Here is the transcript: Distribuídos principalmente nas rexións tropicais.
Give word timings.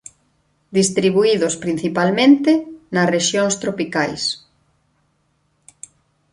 Distribuídos 0.79 1.53
principalmente 1.63 2.51
nas 2.93 3.09
rexións 3.15 3.53
tropicais. 3.63 4.23